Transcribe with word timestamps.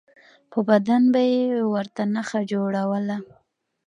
په 0.51 0.59
بدن 0.69 1.01
به 1.13 1.21
یې 1.33 1.43
ورته 1.73 2.01
نښه 2.13 2.41
جوړوله. 2.51 3.17